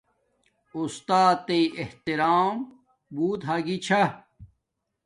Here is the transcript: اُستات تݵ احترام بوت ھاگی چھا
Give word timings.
اُستات 0.75 1.37
تݵ 1.45 1.63
احترام 1.81 2.55
بوت 3.13 3.41
ھاگی 3.47 3.77
چھا 3.85 4.01